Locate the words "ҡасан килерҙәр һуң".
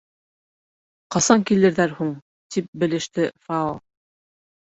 1.15-2.09